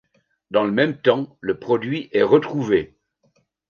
Dans 0.49 0.63
le 0.63 0.71
même 0.71 0.97
temps, 0.99 1.37
le 1.41 1.59
produit 1.59 2.09
est 2.11 2.23
retrouvé. 2.23 2.97